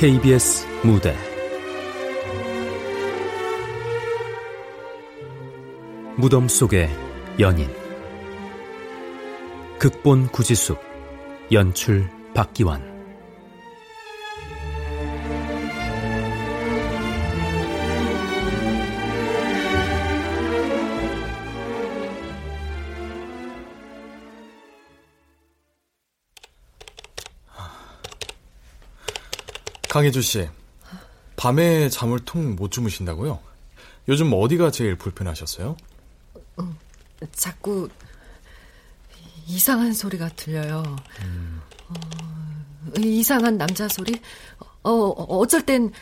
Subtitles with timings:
[0.00, 1.14] KBS 무대.
[6.16, 6.88] 무덤 속의
[7.38, 7.68] 연인.
[9.78, 10.80] 극본 구지숙
[11.52, 12.89] 연출 박기환
[29.90, 30.48] 강혜주 씨,
[31.36, 33.40] 밤에 잠을 통 못 주무신다고요?
[34.08, 35.76] 요즘 어디가 제일 불편하셨어요?
[36.60, 36.78] 음,
[37.32, 37.88] 자꾸
[39.46, 40.96] 이상한 소리가 들려요.
[41.22, 41.60] 음.
[41.88, 41.94] 어,
[43.00, 44.20] 이상한 남자 소리?
[44.84, 45.92] 어, 어쩔 땐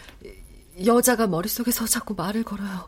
[0.84, 2.86] 여자가 머릿속에서 자꾸 말을 걸어요.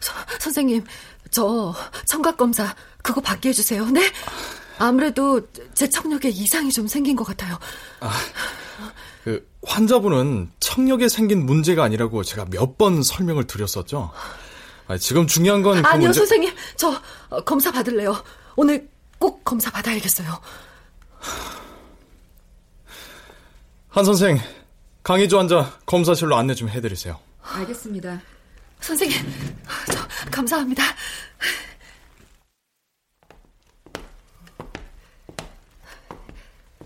[0.00, 0.84] 서, 선생님,
[1.30, 3.86] 저 청각검사 그거 받게 해주세요.
[3.86, 4.12] 네?
[4.78, 5.40] 아무래도
[5.74, 7.58] 제 청력에 이상이 좀 생긴 것 같아요.
[8.00, 8.12] 아,
[9.24, 14.10] 그 환자분은 청력에 생긴 문제가 아니라고 제가 몇 번 설명을 드렸었죠.
[14.88, 16.18] 아, 지금 중요한 건 그 아니요, 문제...
[16.18, 16.52] 선생님.
[16.76, 18.16] 저 어, 검사 받을래요.
[18.56, 20.40] 오늘 꼭 검사 받아야겠어요.
[23.88, 24.38] 한 선생,
[25.04, 27.18] 강희조 환자 검사실로 안내 좀 해드리세요.
[27.42, 28.20] 알겠습니다.
[28.80, 29.16] 선생님,
[29.92, 30.82] 저 감사합니다.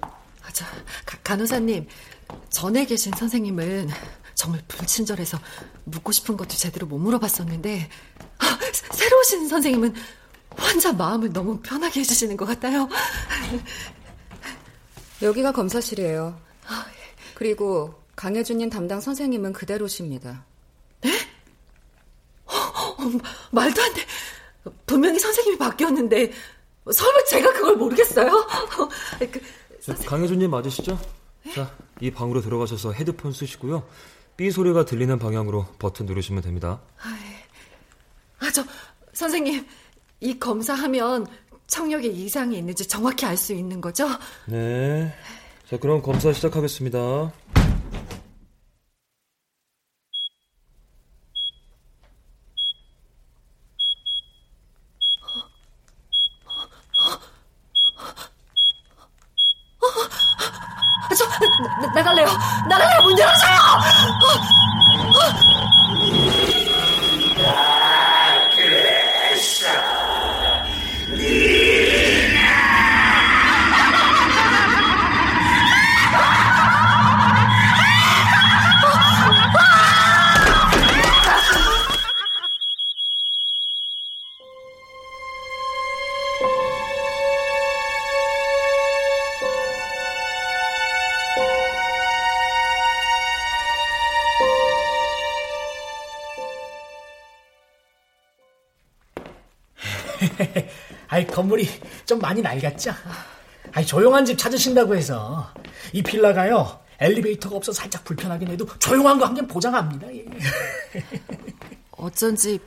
[0.03, 0.65] 아, 저
[1.25, 1.87] 간호사님,
[2.57, 3.91] 전에 계신 선생님은
[4.35, 5.39] 정말 불친절해서
[5.85, 7.91] 묻고 싶은 것도 제대로 못 물어봤었는데
[8.39, 8.59] 아,
[8.93, 9.95] 새로 오신 선생님은
[10.57, 12.89] 환자 마음을 너무 편하게 해주시는 것 같아요.
[15.21, 16.41] 여기가 검사실이에요.
[17.35, 20.47] 그리고 강혜준님 담당 선생님은 그대로십니다.
[21.03, 21.13] 네?
[22.47, 22.97] 어, 어,
[23.51, 24.01] 말도 안 돼.
[24.87, 26.33] 분명히 선생님이 바뀌었는데
[26.91, 28.31] 설마 제가 그걸 모르겠어요?
[28.33, 28.89] 어,
[29.31, 29.43] 그,
[29.83, 30.07] 선생...
[30.09, 30.99] 강혜준님 맞으시죠?
[31.45, 31.53] 네?
[31.53, 31.71] 자,
[32.01, 33.85] 이 방으로 들어가셔서 헤드폰 쓰시고요.
[34.37, 36.81] 삐 소리가 들리는 방향으로 버튼 누르시면 됩니다.
[38.39, 38.63] 아, 저
[39.15, 39.67] 선생님
[40.21, 41.27] 이 검사하면
[41.67, 44.07] 청력에 이상이 있는지 정확히 알 수 있는 거죠?
[44.47, 45.13] 네.
[45.69, 47.33] 자, 그럼 검사 시작하겠습니다.
[101.17, 101.67] 아이, 건물이
[102.05, 102.93] 좀 많이 낡았죠?
[103.73, 105.49] 아이, 조용한 집 찾으신다고 해서.
[105.95, 110.15] 이 빌라가요, 엘리베이터가 없어 살짝 불편하긴 해도 조용한 거 한 개 보장합니다.
[110.15, 110.27] 예.
[111.93, 112.59] 어쩐지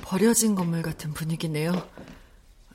[0.00, 1.86] 버려진 건물 같은 분위기네요.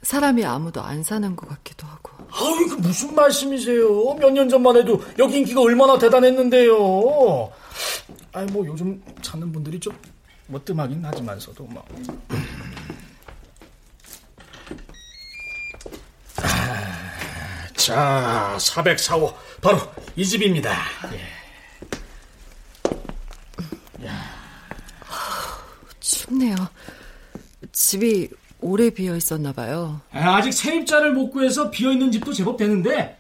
[0.04, 2.12] 사람이 아무도 안 사는 것 같기도 하고.
[2.32, 4.14] 아이, 그 무슨 말씀이세요?
[4.14, 7.52] 몇 년 전만 해도 여기 인기가 얼마나 대단했는데요.
[8.34, 9.92] 아이, 뭐 요즘 찾는 분들이 좀
[10.48, 11.84] 뭐뜸하긴 하지만서도 막.
[17.90, 19.34] 자, 404호.
[19.62, 19.80] 바로
[20.16, 20.78] 이 집입니다.
[21.12, 21.20] 예.
[26.00, 26.56] 춥네요.
[27.72, 28.30] 집이
[28.62, 30.02] 오래 비어 있었나 봐요.
[30.12, 33.18] 아, 아직 세입자를 못 구해서 비어 있는 집도 제법 되는데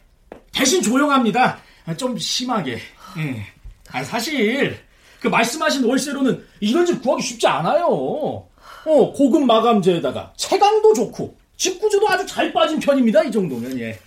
[0.52, 1.58] 대신 조용합니다.
[1.88, 2.74] 아, 좀 심하게.
[3.18, 3.47] 예.
[3.91, 4.79] 아, 사실
[5.19, 7.88] 그 말씀하신 월세로는 이런 집 구하기 쉽지 않아요.
[7.88, 8.46] 어,
[8.85, 13.22] 고급 마감재에다가 채광도 좋고 집구조도 아주 잘 빠진 편입니다.
[13.23, 14.00] 이 정도면 예.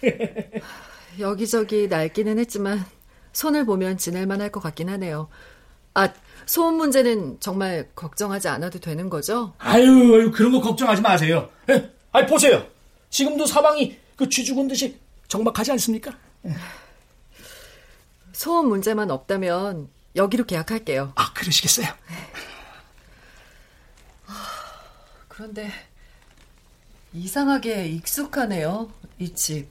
[1.20, 2.84] 여기저기 낡기는 했지만
[3.34, 5.28] 손을 보면 지낼 만 할 것 같긴 하네요.
[5.94, 6.08] 아,
[6.46, 9.52] 소음 문제는 정말 걱정하지 않아도 되는 거죠?
[9.58, 9.84] 아유,
[10.14, 11.50] 아유 그런 거 걱정하지 마세요.
[11.69, 12.66] 예, 아이 보세요.
[13.10, 14.98] 지금도 사방이 그 쥐 죽은 듯이
[15.28, 16.16] 정막하지 않습니까?
[16.46, 16.55] 예.
[18.32, 21.12] 소음 문제만 없다면 여기로 계약할게요.
[21.16, 21.87] 아, 그러시겠어요?
[24.26, 24.32] 아,
[25.28, 25.70] 그런데
[27.14, 29.68] 이상하게 익숙하네요, 이 집.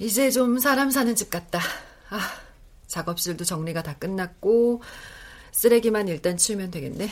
[0.00, 1.60] 이제 좀 사람 사는 집 같다.
[2.94, 4.80] 아, 작업실도 정리가 다 끝났고
[5.50, 7.10] 쓰레기만 일단 치우면 되겠네.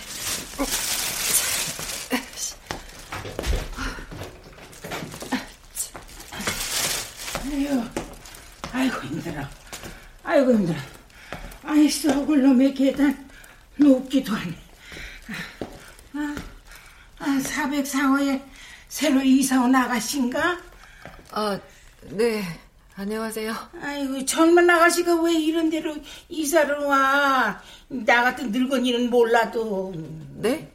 [7.50, 7.84] 아유,
[8.73, 9.43] 아이고 힘들어.
[10.23, 10.79] 아이고 힘들어.
[11.64, 13.29] 아이 썩을 놈의 계단
[13.76, 14.55] 높기도 하네.
[16.14, 16.37] 아,
[17.19, 18.40] 아 404호에
[18.88, 20.61] 새로 이사 온 아가씨인가?
[21.32, 21.58] 아,
[22.11, 22.44] 네.
[22.94, 23.55] 안녕하세요.
[23.81, 25.97] 아이고 젊은 아가씨가 왜 이런 데로
[26.29, 27.61] 이사를 와?
[27.89, 29.93] 나 같은 늙은이는 몰라도.
[30.35, 30.71] 네?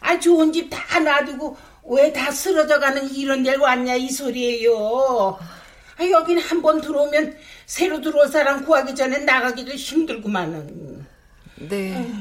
[0.00, 5.38] 아 좋은 집 다 놔두고 왜 다 쓰러져가는 이런 데를 왔냐 이 소리예요.
[5.98, 11.06] 아, 여긴 한 번 들어오면 새로 들어올 사람 구하기 전에 나가기도 힘들구만은.
[11.56, 12.12] 네.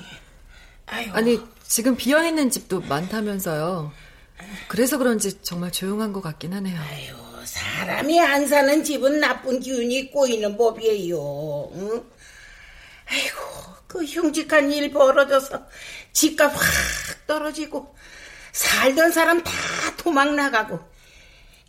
[0.87, 3.91] 아유, 아니, 지금 비어 있는 집도 많다면서요.
[4.67, 6.79] 그래서 그런지 정말 조용한 것 같긴 하네요.
[6.79, 7.13] 아유,
[7.45, 11.71] 사람이 안 사는 집은 나쁜 기운이 꼬이는 법이에요.
[11.75, 12.03] 응?
[13.09, 13.37] 아이고,
[13.87, 15.65] 그 흉직한 일 벌어져서
[16.13, 17.93] 집값 확 떨어지고
[18.51, 19.51] 살던 사람 다
[19.97, 20.79] 도망 나가고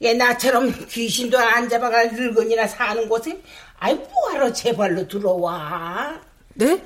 [0.02, 3.40] 얘 나처럼 귀신도 안 잡아갈 늙은이나 사는 곳에
[3.78, 6.20] 아이 뭐하러 제발로 들어와?
[6.54, 6.82] 네?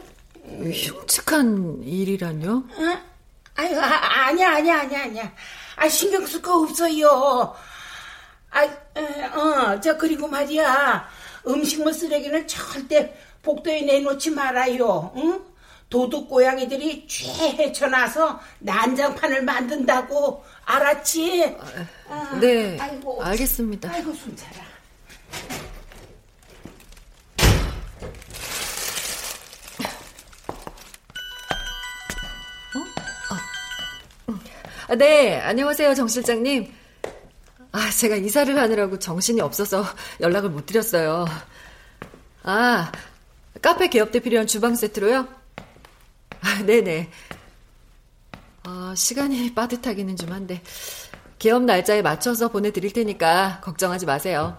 [0.46, 2.50] 흉측한 일이란요?
[2.70, 3.16] 어?
[3.56, 5.32] 아유, 아, 아니야, 아니야, 아니야, 아니야.
[5.76, 7.54] 아, 신경 쓸 거 없어요.
[8.50, 11.08] 아, 에, 어, 저, 그리고 말이야.
[11.46, 15.40] 음식물 쓰레기는 절대 복도에 내놓지 말아요, 응?
[15.88, 21.56] 도둑 고양이들이 쥐 헤쳐나서 난장판을 만든다고, 알았지?
[22.08, 23.22] 아, 네, 아이고.
[23.22, 23.92] 알겠습니다.
[23.92, 24.66] 아이고, 숨차라.
[34.88, 36.72] 아, 네, 안녕하세요, 정 실장님.
[37.76, 39.84] 아, 제가 이사를 하느라고 정신이 없어서
[40.22, 41.26] 연락을 못 드렸어요.
[42.42, 42.90] 아,
[43.60, 45.28] 카페 개업 때 필요한 주방 세트로요?
[46.40, 47.10] 아, 네네.
[48.62, 50.62] 아, 시간이 빠듯하기는 좀 한데,
[51.38, 54.56] 개업 날짜에 맞춰서 보내드릴 테니까 걱정하지 마세요.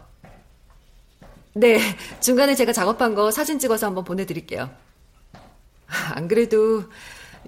[1.56, 1.80] 네,
[2.20, 4.70] 중간에 제가 작업한 거 사진 찍어서 한번 보내드릴게요.
[6.14, 6.84] 안 그래도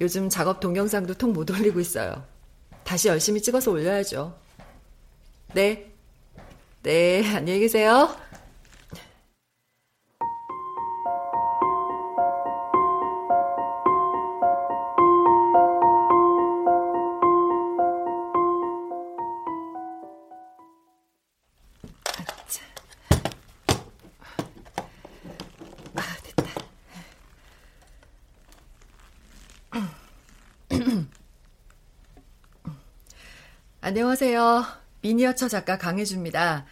[0.02, 2.24] 요즘 작업 동영상도 통 못 올리고 있어요.
[2.84, 4.49] 다시 열심히 찍어서 올려야죠.
[5.54, 5.92] 네.
[6.84, 8.16] 네, 안녕히 계세요.
[29.72, 29.90] 아.
[33.82, 34.79] 안녕하세요.
[35.02, 36.66] 미니어처 작가 강혜주입니다.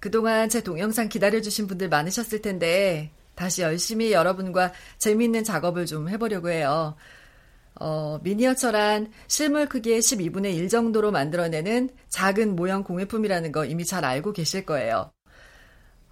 [0.00, 6.94] 그동안 제 동영상 기다려주신 분들 많으셨을 텐데, 다시 열심히 여러분과 재미있는 작업을 좀 해보려고 해요.
[7.80, 14.32] 어, 미니어처란 실물 크기의 12분의 1 정도로 만들어내는 작은 모형 공예품이라는 거 이미 잘 알고
[14.32, 15.10] 계실 거예요.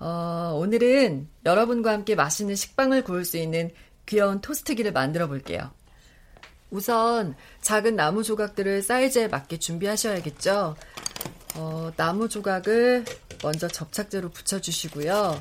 [0.01, 3.71] 어, 오늘은 여러분과 함께 맛있는 식빵을 구울 수 있는
[4.07, 5.71] 귀여운 토스트기를 만들어 볼게요.
[6.71, 10.75] 우선 작은 나무 조각들을 사이즈에 맞게 준비하셔야겠죠.
[11.55, 13.05] 어, 나무 조각을
[13.43, 15.41] 먼저 접착제로 붙여주시고요.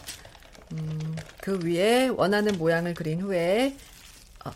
[0.73, 3.77] 음, 그 위에 원하는 모양을 그린 후에
[4.45, 4.51] 어,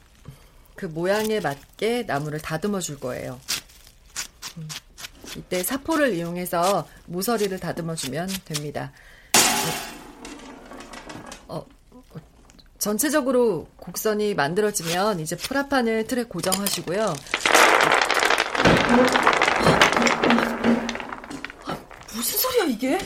[0.76, 3.40] 그 모양에 맞게 나무를 다듬어 줄 거예요.
[4.58, 4.68] 음,
[5.38, 8.92] 이때 사포를 이용해서 모서리를 다듬어 주면 됩니다.
[11.48, 12.02] 어, 어,
[12.80, 17.14] 전체적으로 곡선이 만들어지면 이제 프라판을 틀에 고정하시고요.
[22.68, 22.98] 이게?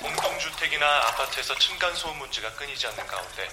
[0.00, 3.48] 공동주택이나 아파트에서 층간소음 문제가 끊이지 않는 가운데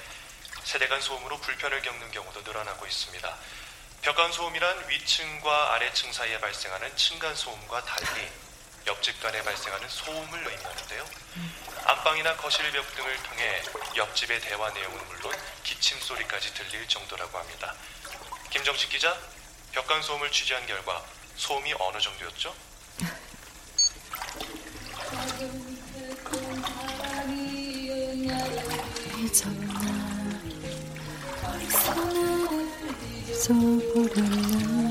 [0.72, 3.38] 세대간 소음으로 불편을 겪는 경우도 늘어나고 있습니다.
[4.04, 8.32] 벽간 소음이란 위층과 아래층 사이에 발생하는 층간 소음과 달리
[8.88, 11.06] 옆집 간에 발생하는 소음을 의미하는데요.
[11.84, 13.62] 안방이나 거실 벽 등을 통해
[13.98, 17.76] 옆집의 대화 내용은 물론 기침 소리까지 들릴 정도라고 합니다.
[18.50, 19.20] 김정식 기자,
[19.74, 21.04] 벽간 소음을 취재한 결과
[21.36, 22.56] 소음이 어느 정도였죠?
[33.42, 34.91] 잊어버렸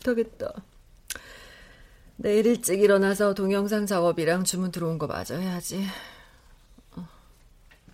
[0.00, 0.52] 못하겠다.
[2.16, 5.86] 내일 일찍 일어나서 동영상 작업이랑 주문 들어온 거 마저 해야지.
[6.96, 7.06] 어.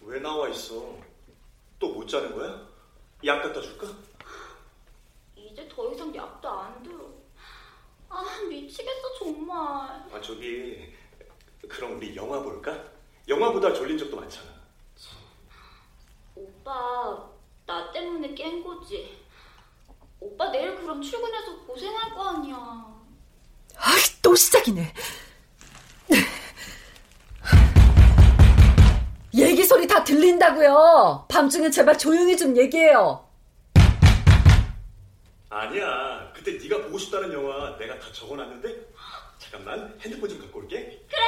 [0.03, 0.97] 왜 나와 있어?
[1.79, 2.67] 또 못 자는 거야?
[3.25, 3.87] 약 갖다 줄까?
[5.37, 7.07] 이제 더 이상 약도 안 들어.
[8.09, 9.57] 아, 미치겠어, 정말.
[9.59, 10.93] 아, 저기,
[11.69, 12.83] 그럼 우리 영화 볼까?
[13.29, 14.57] 영화보다 졸린 적도 많잖아.
[16.35, 17.29] 오빠,
[17.67, 19.26] 나 때문에 깬 거지.
[20.21, 22.57] 오빠 내일 그럼 출근해서 고생할 거 아니야.
[23.77, 24.93] 아이, 또 시작이네.
[29.35, 31.27] 얘기 소리 다 들린다고요.
[31.29, 33.27] 밤중에 제발 조용히 좀 얘기해요.
[35.51, 36.33] 아니야.
[36.35, 38.69] 그때 네가 보고 싶다는 영화 내가 다 적어놨는데.
[39.39, 40.77] 잠깐만 핸드폰 좀 갖고 올게.
[41.09, 41.23] 그래.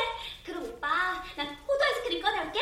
[0.44, 2.60] 그럼 오빠 난 호두 아이스크림 꺼내올게.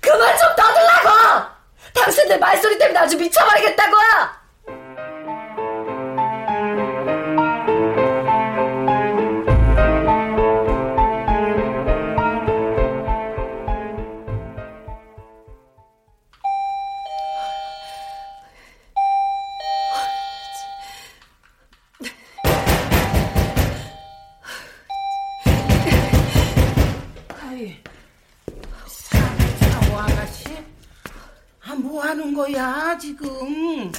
[0.00, 1.56] 그만 좀 떠들라고!
[1.94, 3.96] 당신들 말소리 때문에 아주 미쳐버리겠다고
[33.26, 33.92] 지금?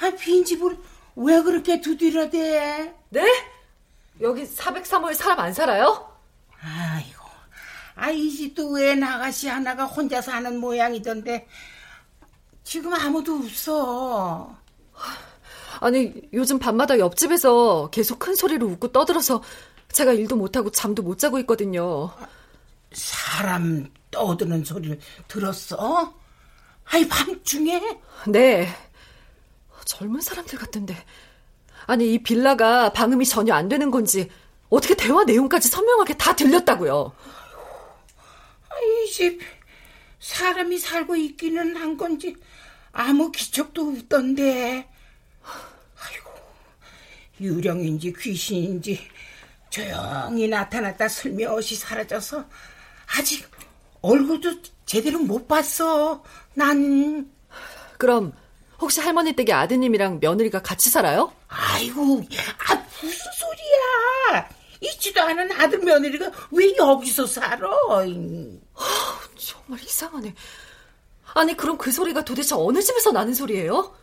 [0.00, 0.78] 아, 빈집을
[1.16, 2.94] 왜 그렇게 두드려대?
[3.08, 3.26] 네?
[4.20, 6.08] 여기 403호에 사람 안 살아요?
[6.60, 7.24] 아이고,
[7.96, 11.46] 아, 이 집도 왜 나가시 하나가 혼자 사는 모양이던데,
[12.62, 14.56] 지금 아무도 없어.
[15.80, 19.42] 아니, 요즘 밤마다 옆집에서 계속 큰 소리로 웃고 떠들어서
[19.92, 22.10] 제가 일도 못하고 잠도 못 자고 있거든요.
[22.92, 24.98] 사람 떠드는 소리를
[25.28, 26.14] 들었어?
[26.90, 27.80] 아이, 밤중에?
[28.28, 28.68] 네.
[29.84, 30.96] 젊은 사람들 같던데.
[31.86, 34.30] 아니, 이 빌라가 방음이 전혀 안 되는 건지,
[34.68, 37.12] 어떻게 대화 내용까지 선명하게 다 들렸다고요.
[38.82, 39.40] 이 집,
[40.18, 42.36] 사람이 살고 있기는 한 건지,
[42.92, 44.88] 아무 기척도 없던데.
[45.44, 46.30] 아이고,
[47.40, 49.00] 유령인지 귀신인지,
[49.70, 52.44] 조용히 나타났다 슬며시 사라져서,
[53.16, 53.48] 아직
[54.02, 56.22] 얼굴도 제대로 못 봤어.
[56.54, 57.30] 난
[57.98, 58.32] 그럼
[58.80, 61.32] 혹시 할머니 댁에 아드님이랑 며느리가 같이 살아요?
[61.48, 62.22] 아이고,
[62.68, 64.48] 아 무슨 소리야?
[64.80, 67.68] 있지도 않은 아들 며느리가 왜 여기서 살아?
[69.36, 70.34] 정말 이상하네.
[71.34, 73.94] 아니 그럼 그 소리가 도대체 어느 집에서 나는 소리예요?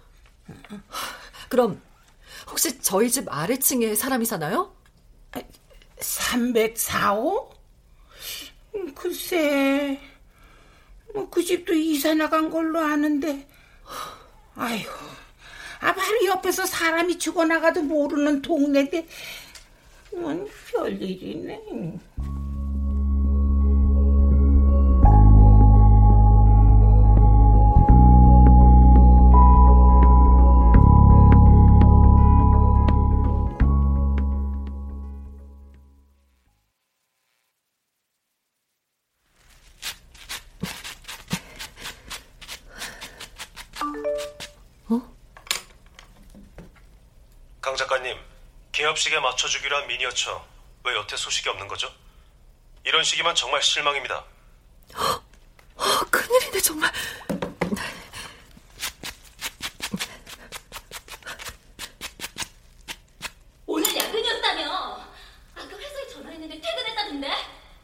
[1.50, 1.82] 그럼
[2.50, 4.76] 혹시 저희 집 아래층에 사람이 사나요?
[6.00, 7.50] 304호?
[8.76, 10.00] 음, 글쎄.
[11.14, 13.48] 뭐 그 집도 이사 나간 걸로 아는데.
[14.56, 14.92] 아이고
[15.80, 19.08] 아 바로 옆에서 사람이 죽어나가도 모르는 동네인데
[20.14, 21.60] 뭔 별일이네
[49.04, 50.46] 개업식에 맞춰주기로 한 미니어처
[50.86, 51.92] 왜 여태 소식이 없는 거죠?
[52.86, 54.24] 이런 시기만 정말 실망입니다.
[54.96, 56.92] 어, 큰일이네 정말.
[63.66, 64.72] 오늘 야근이었다며.
[65.56, 67.28] 아까 회사에 전화했는데 퇴근했다던데.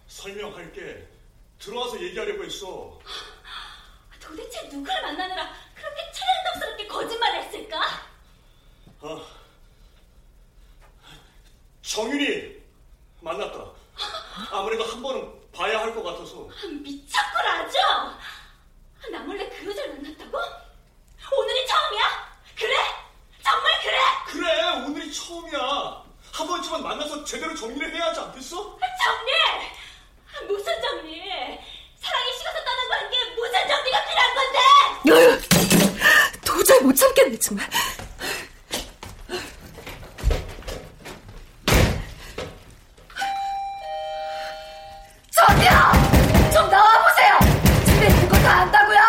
[0.08, 1.08] 설명할게.
[1.60, 3.00] 들어와서 얘기하려고 했어.
[4.20, 7.82] 도대체 누굴 만나느라 그렇게 체련덕스럽게 거짓말을 했을까?
[9.02, 9.26] 아,
[11.82, 12.58] 정윤이
[13.22, 13.66] 만났다.
[14.52, 16.48] 아무래도 한 번은 봐야 할 것 같아서.
[16.84, 17.78] 미쳤구나 아주.
[19.12, 20.38] 나 몰래 그 여자를 만났다고?
[21.36, 22.38] 오늘이 처음이야?
[22.56, 22.76] 그래?
[23.44, 23.98] 정말 그래?
[24.28, 26.04] 그래, 오늘이 처음이야.
[26.32, 28.78] 한 번쯤은 만나서 제대로 정리를 해야 하지 않겠어?
[29.04, 30.48] 정리?
[30.48, 31.20] 무슨 정리?
[32.00, 34.60] 사랑이 식어서 떠난 관계에 무슨 정리가 필요한 건데?
[36.46, 37.68] 도저히 못 참겠네 정말.
[45.32, 45.70] 저기요!
[46.54, 47.40] 좀 나와보세요!
[47.86, 49.00] 집에 있는 거 다 안다고요!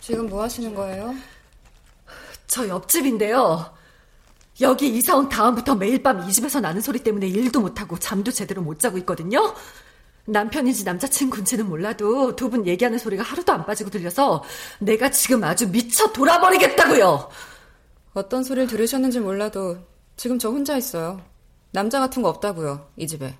[0.00, 1.14] 지금 뭐 하시는 거예요?
[2.48, 3.72] 저 옆집인데요.
[4.60, 8.60] 여기 이사 온 다음부터 매일 밤 이 집에서 나는 소리 때문에 일도 못하고 잠도 제대로
[8.62, 9.54] 못 자고 있거든요.
[10.26, 14.42] 남편인지 남자친구인지는 몰라도 두 분 얘기하는 소리가 하루도 안 빠지고 들려서
[14.80, 17.30] 내가 지금 아주 미쳐 돌아버리겠다고요.
[18.14, 19.78] 어떤 소리를 들으셨는지 몰라도
[20.16, 21.22] 지금 저 혼자 있어요.
[21.70, 23.36] 남자 같은 거 없다고요, 이 집에.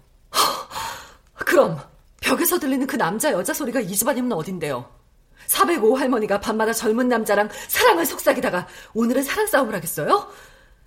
[1.35, 1.81] 그럼
[2.21, 4.98] 벽에서 들리는 그 남자 여자 소리가 이 집안이면 어딘데요?
[5.47, 10.31] 405 할머니가 밤마다 젊은 남자랑 사랑을 속삭이다가 오늘은 사랑 싸움을 하겠어요?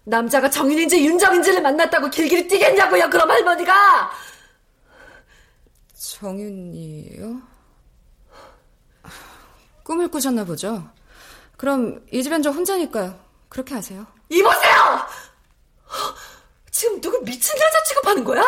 [0.04, 4.12] 남자가 정윤인지 윤정인지를 만났다고 길길이 뛰겠냐고요, 그럼 할머니가!
[5.94, 7.42] 정윤이요?
[9.84, 10.90] 꿈을 꾸셨나 보죠?
[11.58, 13.20] 그럼 이 집엔 저 혼자니까요.
[13.50, 14.06] 그렇게 하세요.
[14.30, 15.06] 이보세요!
[16.72, 18.44] 지금 누구 미친 여자 취급하는 거야?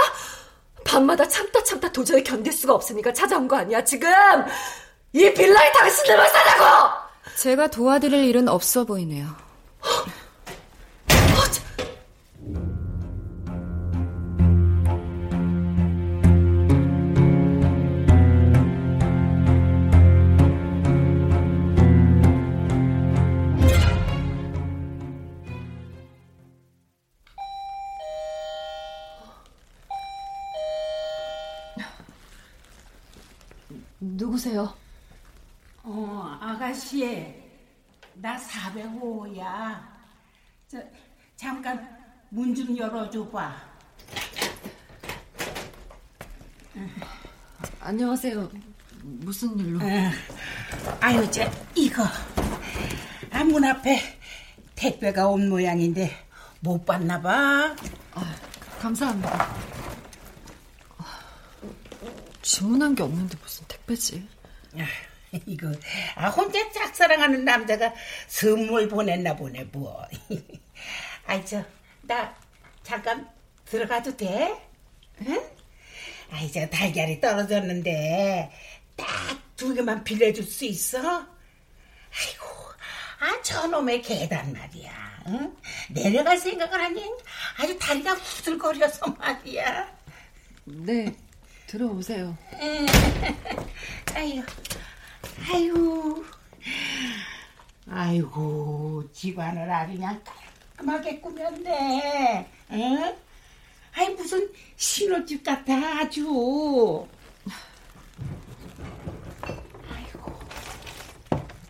[0.86, 4.10] 밤마다 참다 참다 도저히 견딜 수가 없으니까 찾아온 거 아니야, 지금!
[5.14, 6.98] 이 빌라에 당신들만 사냐고!
[7.36, 9.28] 제가 도와드릴 일은 없어 보이네요.
[34.00, 34.74] 누구세요?
[36.64, 37.36] 어, 아가씨.
[38.16, 39.86] 나 405야.
[40.70, 40.78] 저,
[41.36, 41.86] 잠깐
[42.30, 43.54] 문 좀 열어줘봐.
[47.82, 48.50] 안녕하세요.
[49.04, 49.80] 무슨 일로?
[49.80, 50.12] 어,
[51.02, 51.44] 아유, 저,
[51.76, 52.04] 이거.
[53.32, 54.00] 아, 문 앞에
[54.76, 56.12] 택배가 온 모양인데
[56.62, 57.76] 못 봤나 봐.
[58.14, 58.36] 아,
[58.80, 59.54] 감사합니다.
[62.42, 64.26] 주문한 게 없는데 무슨 택배지?
[65.34, 65.72] 아, 이거
[66.16, 67.94] 아, 혼자 짝사랑하는 남자가
[68.28, 70.06] 선물 보냈나 보네 뭐.
[71.26, 72.36] 아이 저나
[72.84, 73.28] 잠깐
[73.66, 74.54] 들어가도 돼?
[75.26, 75.42] 응?
[76.32, 78.52] 아이 저 달걀이 떨어졌는데
[78.96, 81.00] 딱 두 개만 빌려줄 수 있어?
[81.00, 82.46] 아이고
[83.20, 85.24] 아 저놈의 계단 말이야.
[85.28, 85.56] 응?
[85.90, 87.10] 내려갈 생각을 하니
[87.58, 89.90] 아주 다리가 후들거려서 말이야.
[90.66, 91.16] 네,
[91.68, 92.38] 들어오세요.
[94.16, 94.44] 아유,
[95.42, 96.24] 아유,
[97.90, 100.22] 아이고, 집안을 아주 그냥
[100.78, 102.48] 깔끔하게 꾸몄네.
[102.72, 103.16] 응?
[103.96, 107.08] 아이, 무슨 신혼집 같아, 아주.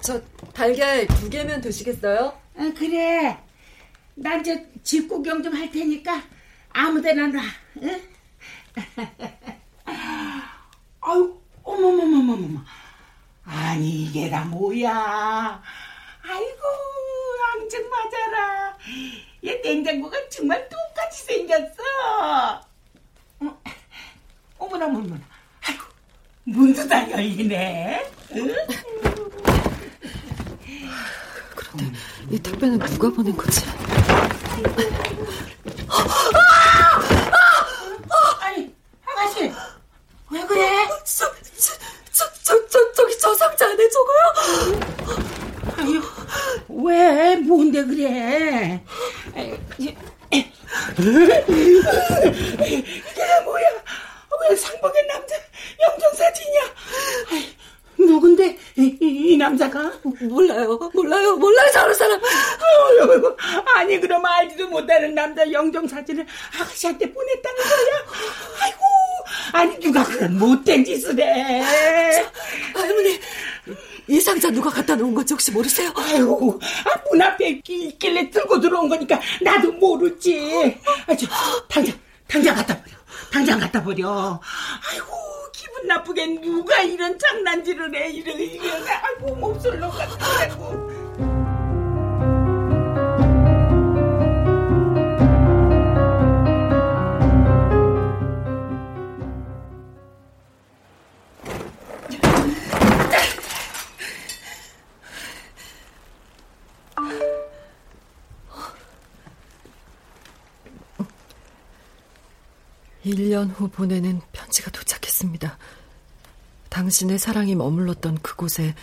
[0.02, 0.21] 저
[0.54, 2.38] 달걀 두 개면 드시겠어요?
[2.56, 3.38] 어, 그래.
[4.15, 6.21] 난저집 구경 좀 할 테니까
[6.69, 7.41] 아무 데나 놔.
[7.82, 8.02] 응?
[11.02, 12.60] 아유, 어머머머머머머.
[13.45, 15.62] 아니, 이게 다 뭐야.
[16.23, 16.62] 아이고,
[17.53, 18.77] 앙증 맞아라.
[19.45, 21.75] 얘 냉장고가 정말 똑같이 생겼어.
[23.41, 23.62] 어,
[24.58, 25.19] 어머나, 어머나.
[25.67, 25.84] 아이고,
[26.45, 28.12] 문도 다 열리네.
[28.36, 28.56] 응?
[31.56, 31.99] 그런데
[32.32, 33.65] 이 택배는 누가 보낸 거지?
[38.41, 38.73] 아니,
[39.06, 39.51] 아가씨.
[40.32, 40.88] 왜 그래?
[41.03, 41.25] 저,
[41.58, 41.73] 저,
[42.13, 44.80] 저, 저, 저, 저기 저 상자 안에 저거요?
[45.78, 46.02] 아유,
[46.69, 47.36] 왜?
[47.38, 48.82] 뭔데 그래?
[49.36, 49.95] 아유, 이-
[52.65, 53.65] 이게 뭐야?
[54.49, 55.36] 왜 상복의 남자
[55.82, 56.62] 영정 사진이야?
[57.32, 57.56] 아이,
[57.97, 59.65] 누군데 이, 이, 이 남자?
[59.67, 59.97] 남자가?
[60.21, 62.19] 몰라요, 몰라요, 몰라요, 저런 사람.
[62.21, 63.38] 어이구,
[63.76, 66.26] 아니, 그럼 알지도 못하는 남자 영정 사진을
[66.60, 68.06] 아가씨한테 보냈다는 거야?
[68.62, 68.82] 아이고,
[69.53, 71.61] 아니, 누가 그런 못된 짓을 해.
[72.73, 73.19] 할머니,
[74.07, 75.93] 이 상자 누가 갖다 놓은 건지 혹시 모르세요?
[75.95, 80.77] 아이고, 아, 문 앞에 있길래 들고 들어온 거니까 나도 모르지.
[81.07, 81.27] 아, 저,
[81.69, 81.95] 당장,
[82.27, 82.95] 당장 갖다 버려.
[83.31, 84.41] 당장 갖다 버려.
[84.91, 85.07] 아이고,
[85.53, 88.09] 기분 나쁘게 누가 이런 장난질을 해.
[88.09, 91.02] 이런, 이런, 아이고, 놈 같은 아이고.
[113.03, 115.57] 일년후 보내는 편지가 도착했습니다.
[116.69, 118.73] 당신의 사랑이 머물렀던 그곳에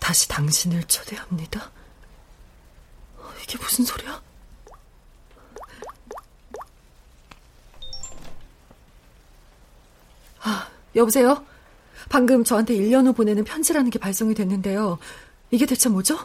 [0.00, 1.70] 다시 당신을 초대합니다.
[3.42, 4.20] 이게 무슨 소리야?
[10.40, 11.44] 아, 여보세요?
[12.08, 14.98] 방금 저한테 1년 후 보내는 편지라는 게 발송이 됐는데요.
[15.50, 16.18] 이게 대체 뭐죠?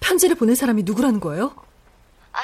[0.00, 1.54] 편지를 보낸 사람이 누구라는 거예요?
[2.32, 2.40] 아,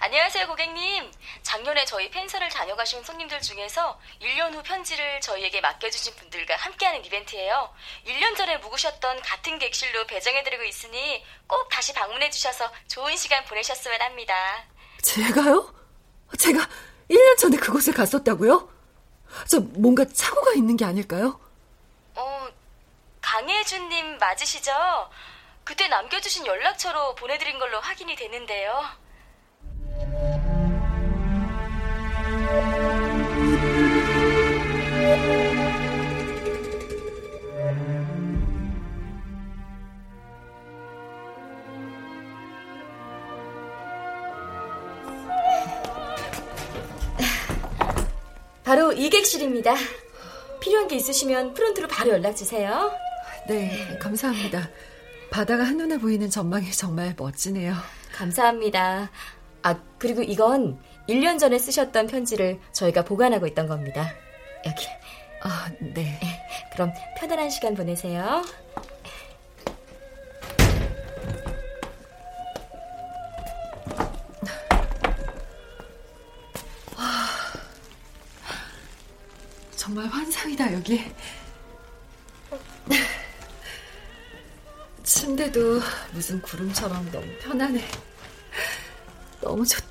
[0.00, 1.10] 안녕하세요, 고객님.
[1.50, 7.74] 작년에 저희 펜션을 다녀가신 손님들 중에서 1년 후 편지를 저희에게 맡겨주신 분들과 함께하는 이벤트예요.
[8.06, 14.32] 1년 전에 묵으셨던 같은 객실로 배정해드리고 있으니 꼭 다시 방문해주셔서 좋은 시간 보내셨으면 합니다.
[15.02, 15.74] 제가요?
[16.38, 16.68] 제가
[17.10, 18.72] 1년 전에 그곳에 갔었다고요?
[19.48, 21.40] 저 뭔가 착오가 있는 게 아닐까요?
[22.14, 22.48] 어,
[23.22, 24.70] 강혜준님 맞으시죠?
[25.64, 28.99] 그때 남겨주신 연락처로 보내드린 걸로 확인이 되는데요.
[48.70, 49.74] 바로 이 객실입니다.
[50.60, 52.92] 필요한 게 있으시면 프론트로 바로 연락 주세요.
[53.48, 54.70] 네, 감사합니다.
[55.28, 57.74] 바다가 한눈에 보이는 전망이 정말 멋지네요.
[58.12, 59.10] 감사합니다.
[59.62, 60.78] 아, 그리고 이건
[61.10, 64.14] 1년 전에 쓰셨던 편지를 저희가 보관하고 있던 겁니다.
[64.64, 64.86] 여기.
[65.42, 66.20] 아, 네.
[66.72, 68.42] 그럼 편안한 시간 보내세요.
[76.96, 77.26] 와,
[79.74, 81.12] 정말 환상이다, 여기.
[85.02, 85.80] 침대도
[86.12, 87.84] 무슨 구름처럼 너무 편하네.
[89.40, 89.89] 너무 좋다.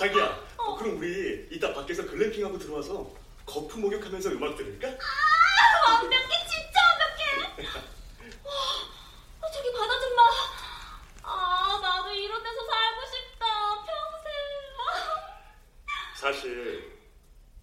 [0.00, 0.34] 자기야,
[0.78, 3.06] 그럼 우리 이따 밖에서 글램핑하고 들어와서
[3.44, 4.88] 거품 목욕하면서 음악 들을까?
[4.88, 6.20] 아 완벽해.
[8.42, 8.52] 와,
[9.42, 10.22] 어, 저기 바다 좀 봐.
[11.22, 13.46] 아 나도 이런 데서 살고 싶다
[13.84, 14.32] 평생.
[16.16, 16.98] 사실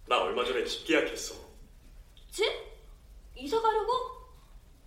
[0.06, 1.34] 나 얼마 전에 집 계약했어.
[2.30, 2.44] 집?
[3.34, 3.92] 이사 가려고?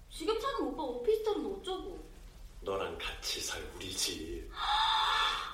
[0.10, 2.10] 지금 사는 오빠 오피스텔은 어쩌고?
[2.62, 4.50] 너랑 같이 살 우리 집.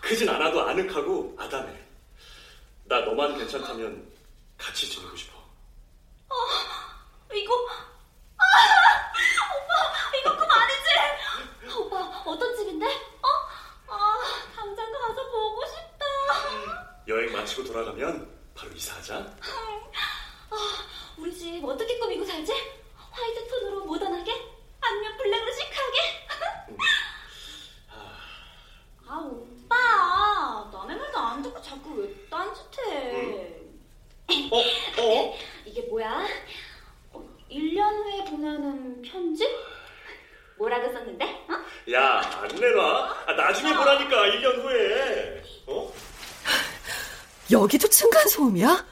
[0.02, 1.88] 크진 않아도 아늑하고 아담해.
[3.28, 4.12] 나 너만 괜찮다면
[4.58, 5.38] 같이 지내고 싶어.
[7.34, 7.54] 이거
[8.38, 8.44] 아,
[9.54, 11.76] 오빠 이거 그만이지?
[11.78, 12.86] 오빠 어떤 집인데?
[12.86, 13.28] 어?
[13.88, 14.18] 아
[14.56, 16.06] 당장 가서 보고 싶다.
[17.08, 19.16] 여행 마치고 돌아가면 바로 이사하자.
[19.18, 19.36] 아,
[21.18, 22.52] 우리 집 어떻게 꾸미고 살지?
[23.12, 24.32] 화이트 톤으로 모던하게?
[24.80, 25.98] 아니면 블랙으로 시크하게?
[29.10, 29.76] 아 오빠
[30.74, 33.58] 남의 말도 안 듣고 자꾸 왜 딴짓해?
[34.52, 34.58] 어?
[35.02, 35.38] 어?
[35.66, 36.26] 이게 뭐야?
[37.14, 39.48] 어, 1년 후에 보내는 편지?
[40.58, 41.26] 뭐라고 썼는데?
[41.26, 41.92] 어?
[41.94, 43.24] 야, 안 내놔?
[43.28, 45.44] 아, 나중에 보라니까, 1년 후에.
[45.68, 45.94] 어?
[47.52, 48.86] 여기도 층간소음이야?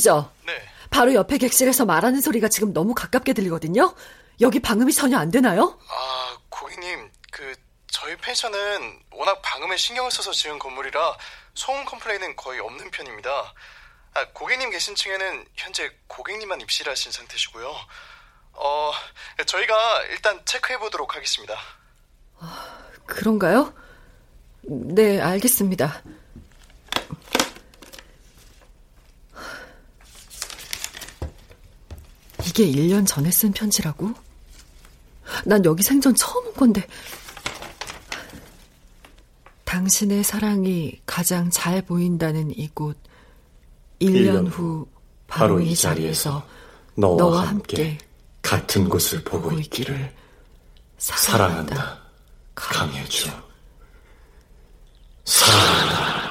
[0.00, 0.32] 프런트죠?
[0.46, 0.62] 네.
[0.90, 3.94] 바로 옆에 객실에서 말하는 소리가 지금 너무 가깝게 들리거든요?
[4.40, 5.78] 여기 방음이 전혀 안 되나요?
[5.88, 7.54] 아, 고객님, 그
[7.86, 11.16] 저희 펜션은 워낙 방음에 신경을 써서 지은 건물이라
[11.54, 13.54] 소음 컴플레인은 거의 없는 편입니다.
[14.14, 17.72] 아, 고객님 계신 층에는 현재 고객님만 입실하신 상태시고요.
[18.52, 18.92] 어,
[19.46, 21.56] 저희가 일단 체크해 보도록 하겠습니다.
[23.06, 23.72] 그런가요?
[24.62, 26.02] 네, 알겠습니다.
[32.60, 34.12] 이게 1년 전에 쓴 편지라고?
[35.46, 36.86] 난 여기 생전 처음 온 건데.
[39.64, 42.98] 당신의 사랑이 가장 잘 보인다는 이곳.
[44.00, 44.86] 1년 후
[45.26, 46.46] 바로 이 자리에서
[46.96, 47.96] 너와, 너와 함께
[48.42, 50.14] 같은 곳을 보고 있기를
[50.98, 51.98] 사랑한다.
[52.54, 53.30] 강해주.
[55.24, 56.20] 사랑한다.
[56.20, 56.29] 강해주.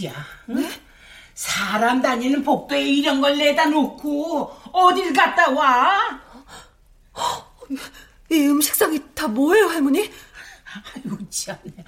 [0.00, 0.12] 짓이야?
[0.50, 0.70] 응?
[1.34, 6.20] 사람 다니는 복도에 이런 걸 내다 놓고 어딜 갔다 와?
[8.30, 10.10] 이 음식상이 다 뭐예요, 할머니?
[10.94, 11.84] 아이고, 참네.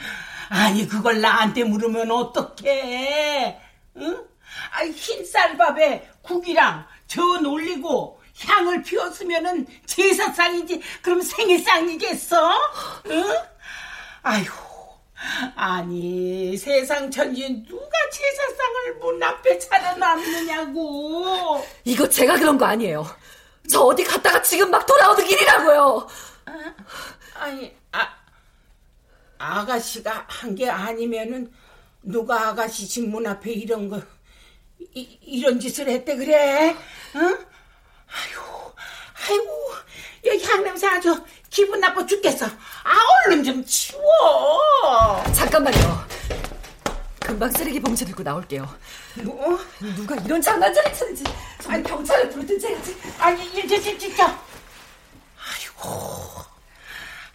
[0.48, 3.60] 아니, 그걸 나한테 물으면 어떡해?
[3.96, 4.24] 응?
[4.72, 10.80] 아이, 흰 쌀밥에 국이랑 전 올리고 향을 피웠으면은 제사상이지.
[11.00, 12.52] 그럼 생일상이겠어?
[13.06, 13.24] 응?
[14.22, 14.71] 아이고.
[15.54, 21.64] 아니, 세상 천지 누가 제사상을 문 앞에 차려놨느냐고.
[21.84, 23.06] 이거 제가 그런 거 아니에요.
[23.70, 26.06] 저 어디 갔다가 지금 막 돌아오는 길이라고요.
[26.46, 26.74] 아,
[27.34, 28.08] 아니, 아,
[29.38, 31.52] 아가씨가 한 게 아니면은
[32.02, 34.00] 누가 아가씨 집 문 앞에 이런 거
[34.94, 36.76] 이, 이런 짓을 했대 그래?
[37.14, 37.20] 응?
[37.22, 38.74] 아이고,
[39.28, 39.72] 아이고,
[40.24, 42.46] 여기 향냄새 아주 기분 나빠 죽겠어.
[42.46, 45.22] 아, 얼른 좀 치워.
[45.34, 46.06] 잠깐만요.
[47.20, 48.68] 금방 쓰레기 봉지 들고 나올게요.
[49.22, 49.58] 뭐?
[49.96, 51.24] 누가 이런 장난질을 치는지
[51.66, 52.96] 아니 경찰을 부르든지 해야지.
[53.18, 54.26] 아니, 이제 진짜.
[55.44, 56.28] 아이고,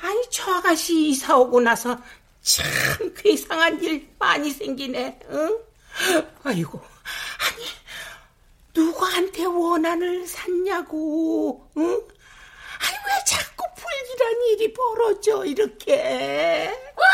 [0.02, 1.97] 아니 저 아가씨 이사 오고 나서
[2.41, 2.65] 참
[3.17, 5.19] 괴상한 일 많이 생기네.
[5.30, 5.58] 응?
[6.43, 7.65] 아이고, 아니
[8.73, 12.02] 누구한테 원한을 샀냐고, 응?
[12.79, 16.71] 아니 왜 자꾸 불길한 일이 벌어져 이렇게?
[16.95, 17.05] 와!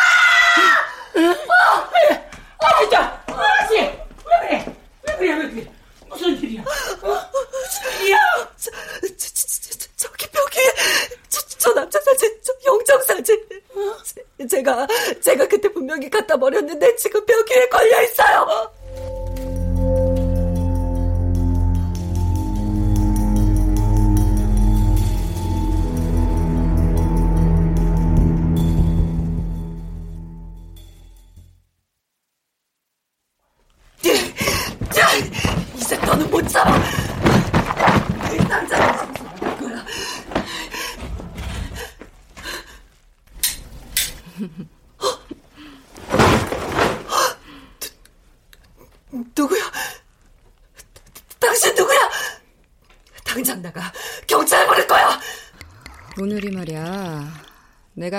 [1.18, 1.32] 응?
[1.32, 1.90] 어!
[2.66, 3.98] 아, 진짜, 아가씨, 왜
[4.42, 4.76] 그래?
[5.08, 5.34] 왜 그래?
[5.36, 5.72] 왜 그래?
[6.10, 6.62] 무슨 일이야?
[6.62, 7.30] 어?
[7.52, 8.18] 무슨 일이야?
[8.58, 8.72] 저,
[9.02, 10.62] 저, 저, 저, 저기 벽에
[11.30, 13.36] 저, 저 남자 사진, 저 영정 사진.
[13.76, 13.98] 어?
[14.48, 14.88] 제가
[15.22, 18.73] 제가 그때 분명히 갖다 버렸는데 지금 벽에 걸려 있어요.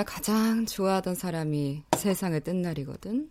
[0.05, 3.29] 가 가장 좋아하던 사람이 세상을 뜬 날이거든.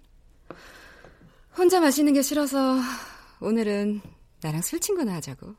[1.57, 2.79] 혼자 마시는 게 싫어서
[3.41, 4.01] 오늘은
[4.43, 5.55] 나랑 술 친구나 하자고.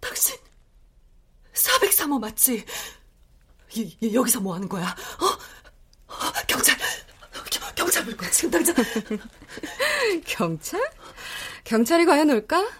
[0.00, 0.36] 당신
[1.54, 2.64] 403호 맞지?
[3.74, 4.88] 이, 이, 여기서 뭐 하는 거야?
[4.88, 5.26] 어?
[6.06, 8.74] 어 경찰 겨, 경찰 불 거야 지금 당장
[10.26, 10.80] 경찰?
[11.64, 12.70] 경찰이 과연 올까?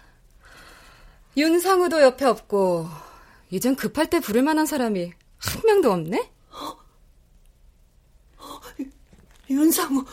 [1.37, 2.89] 윤상우도 옆에 없고
[3.51, 6.31] 이젠 급할 때 부를 만한 사람이 한 명도 없네?
[6.53, 6.77] 어?
[8.39, 8.61] 어,
[9.53, 10.05] 윤상우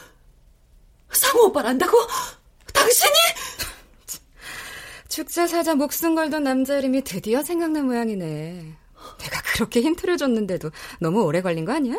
[1.12, 1.98] 상우 오빠를 안다고?
[2.74, 3.14] 당신이?
[5.08, 8.78] 축제 사자 목숨 걸던 남자 이름이 드디어 생각난 모양이네.
[9.18, 11.96] 내가 그렇게 힌트를 줬는데도 너무 오래 걸린 거 아니야?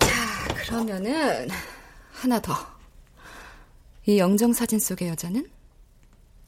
[0.00, 1.48] 자, 그러면은
[2.12, 2.54] 하나 더.
[4.06, 5.48] 이 영정 사진 속의 여자는?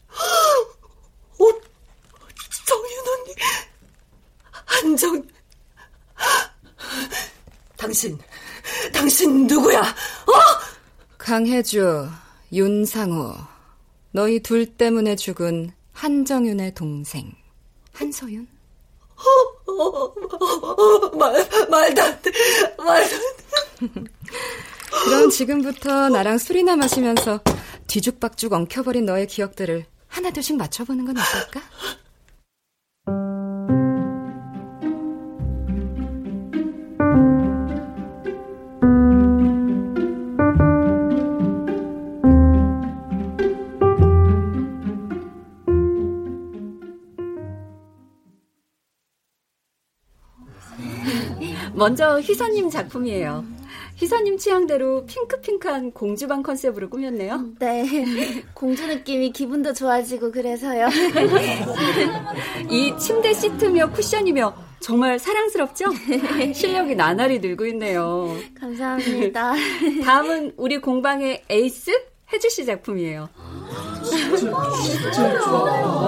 [0.09, 1.47] 어,
[2.67, 3.35] 정윤 언니.
[4.65, 5.23] 한정.
[7.77, 8.19] 당신,
[8.93, 9.81] 당신 누구야?
[9.81, 10.33] 어?
[11.19, 12.09] 강혜주,
[12.53, 13.35] 윤상우.
[14.13, 17.33] 너희 둘 때문에 죽은 한정윤의 동생
[17.95, 18.47] 한소윤?
[19.17, 20.15] 어, 어,
[20.73, 22.31] 어, 말, 말도 안 돼.
[22.77, 24.11] 말도 안 돼.
[25.05, 27.41] 그럼 지금부터 나랑 술이나 마시면서
[27.87, 31.61] 뒤죽박죽 엉켜버린 너의 기억들을 하나둘씩 맞춰보는 건 어떨까?
[51.83, 53.45] 먼저 희선님 작품이에요.
[53.97, 57.55] 희선님 취향대로 핑크핑크한 공주방 컨셉으로 꾸몄네요.
[57.59, 58.45] 네.
[58.55, 60.87] 공주 느낌이 기분도 좋아지고 그래서요.
[62.71, 65.87] 이 침대 시트며 쿠션이며 정말 사랑스럽죠?
[66.55, 68.29] 실력이 나날이 늘고 있네요.
[68.61, 69.55] 감사합니다.
[70.07, 71.91] 다음은 우리 공방의 에이스
[72.33, 73.29] 혜주 씨 작품이에요.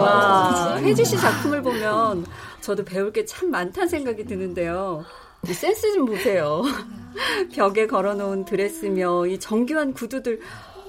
[0.00, 2.26] 와, 혜주 씨 작품을 보면
[2.60, 5.04] 저도 배울 게 참 많다는 생각이 드는데요.
[5.48, 6.62] 이 센스 좀 보세요.
[7.52, 10.40] 벽에 걸어놓은 드레스며 이 정교한 구두들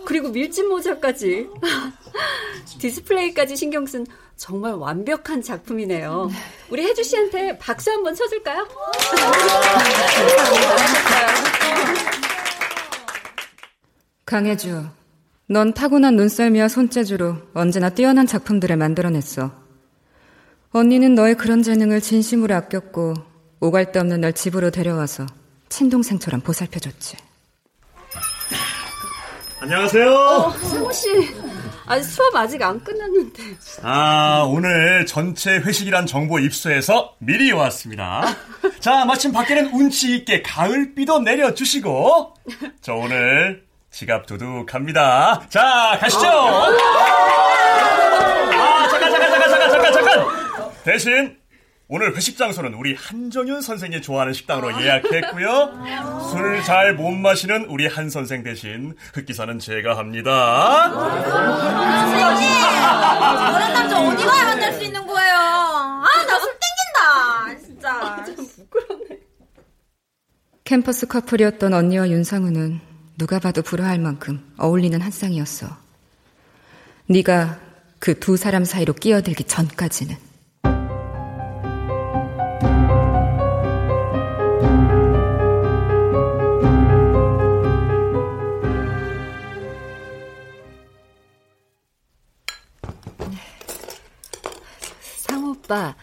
[0.05, 1.49] 그리고 밀짚 모자까지
[2.79, 6.29] 디스플레이까지 신경 쓴 정말 완벽한 작품이네요.
[6.69, 8.67] 우리 혜주 씨한테 박수 한번 쳐줄까요?
[14.25, 14.85] 강혜주,
[15.47, 19.51] 넌 타고난 눈썰미와 손재주로 언제나 뛰어난 작품들을 만들어냈어.
[20.71, 23.13] 언니는 너의 그런 재능을 진심으로 아꼈고
[23.65, 25.25] 오갈 데 없는 널 집으로 데려와서
[25.69, 27.17] 친동생처럼 보살펴줬지.
[29.59, 30.11] 안녕하세요.
[30.13, 31.07] 어, 상호 씨.
[31.87, 33.43] 아 수업 아직 안 끝났는데.
[33.81, 38.23] 아, 오늘 전체 회식이란 정보 입수해서 미리 왔습니다.
[38.79, 42.35] 자, 마침 밖에는 운치 있게 가을비도 내려주시고,
[42.81, 45.47] 저 오늘 지갑 두둑합니다.
[45.49, 46.27] 자, 가시죠.
[46.27, 46.67] 아,
[48.89, 50.25] 잠깐, 잠깐, 잠깐, 잠깐, 잠깐, 잠깐.
[50.83, 51.37] 대신
[51.87, 55.83] 오늘 회식 장소는 우리 한정윤 선생이 좋아하는 식당으로 예약했고요.
[56.31, 60.89] 술 잘 못 마시는 우리 한 선생 대신 흑기사는 제가 합니다.
[60.89, 62.49] 선생님!
[63.53, 65.35] 저런 남자 어디 가야 만날 수 있는 거예요?
[65.35, 66.51] 아, 나술
[67.53, 67.59] 땡긴다!
[67.63, 68.25] 진짜.
[70.63, 72.81] 캠퍼스 커플이었던 언니와 윤상우는
[73.19, 75.67] 누가 봐도 불화할 만큼 어울리는 한 쌍이었어.
[77.07, 77.59] 네가
[77.99, 80.24] 그 두 사람 사이로 끼어들기 전까지는.
[95.65, 95.95] 오빠,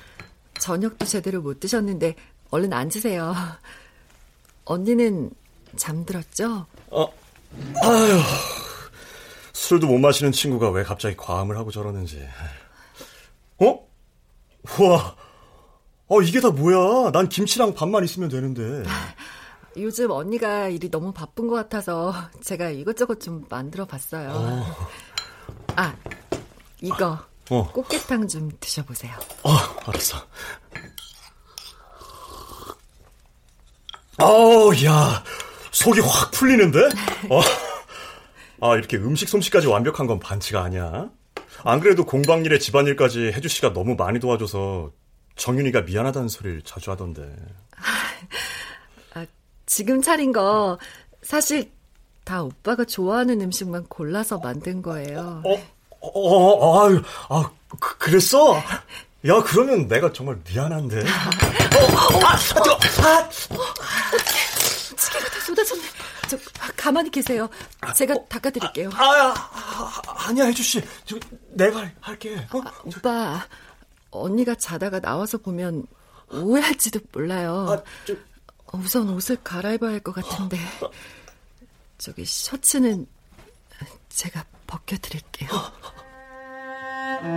[0.59, 2.17] 저녁도 제대로 못 드셨는데
[2.51, 3.35] 얼른 앉으세요.
[4.65, 5.31] 언니는
[5.77, 6.67] 잠들었죠?
[6.91, 7.07] 어,
[7.83, 8.21] 아유,
[9.53, 12.29] 술도 못 마시는 친구가 왜 갑자기 과음을 하고 저러는지.
[13.59, 13.89] 어?
[14.79, 15.17] 우와,
[16.09, 17.11] 어, 이게 다 뭐야?
[17.13, 18.83] 난 김치랑 밥만 있으면 되는데.
[19.77, 24.31] 요즘 언니가 일이 너무 바쁜 것 같아서 제가 이것저것 좀 만들어 봤어요.
[24.31, 24.77] 어.
[25.77, 25.97] 아,
[26.83, 27.19] 이거
[27.53, 27.71] 어.
[27.73, 29.13] 꽃게탕 좀 드셔보세요.
[29.43, 29.51] 어,
[29.87, 30.27] 알았어.
[34.17, 35.23] 아우, 야,
[35.71, 36.79] 속이 확 풀리는데?
[37.29, 37.41] 어.
[38.63, 41.11] 아, 이렇게 음식 솜씨까지 완벽한 건 반치가 아니야.
[41.65, 44.91] 안 그래도 공방일에 집안일까지 혜주 씨가 너무 많이 도와줘서
[45.37, 47.37] 정윤이가 미안하다는 소리를 자주 하던데.
[49.15, 49.27] 아,
[49.67, 50.79] 지금 차린 거
[51.23, 51.71] 사실
[52.25, 55.43] 다 오빠가 좋아하는 음식만 골라서 만든 거예요.
[55.45, 58.57] 어, 어, 아유, 아, 그, 그랬어?
[58.57, 61.01] 야, 그러면 내가 정말 미안한데.
[61.01, 63.29] 어, 어, 아, 뜨거, 아,
[64.97, 65.83] 치개가 다 쏟아졌네.
[66.29, 66.39] 저
[66.77, 67.49] 가만히 계세요.
[67.95, 68.91] 제가 닦아드릴게요.
[68.95, 69.35] 아, 아,
[70.07, 71.17] 아, 아니야, 혜주 씨, 저
[71.51, 72.37] 내가 할게.
[72.53, 72.61] 어?
[72.65, 73.47] 아, 오빠,
[74.11, 75.87] 언니가 자다가 나와서 보면
[76.31, 77.67] 오해할지도 몰라요.
[77.71, 78.15] 아, 저...
[78.73, 80.59] 우선 옷을 갈아입어야 할 것 같은데.
[81.99, 83.07] 저기 셔츠는
[84.09, 85.51] 제가 벗겨드릴게요.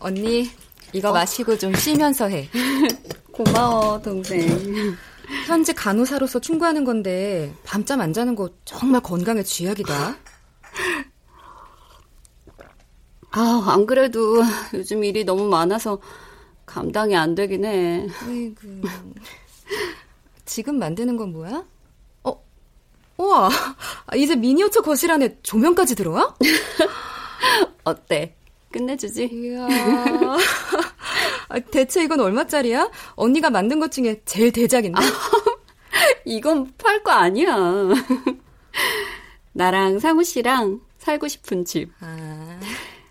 [0.00, 0.50] 언니,
[0.94, 1.12] 이거 어?
[1.12, 2.48] 마시고 좀 쉬면서 해.
[3.32, 4.96] 고마워, 동생.
[5.46, 10.16] 현재 간호사로서 충고하는 건데 밤잠 안 자는 거 정말 건강에 쥐약이다.
[13.38, 14.42] 아, 안 그래도
[14.74, 15.98] 요즘 일이 너무 많아서
[16.66, 18.06] 감당이 안 되긴 해.
[18.26, 18.86] 아이고.
[20.44, 21.64] 지금 만드는 건 뭐야?
[22.24, 22.44] 어,
[23.18, 23.50] 우와,
[24.16, 26.34] 이제 미니어처 거실 안에 조명까지 들어와?
[27.84, 28.34] 어때?
[28.72, 29.28] 끝내주지?
[29.32, 29.66] 이야.
[31.70, 32.90] 대체 이건 얼마짜리야?
[33.14, 35.00] 언니가 만든 것 중에 제일 대작인데?
[36.26, 37.56] 이건 팔 거 아니야.
[39.52, 41.90] 나랑 상우 씨랑 살고 싶은 집.
[42.00, 42.60] 아.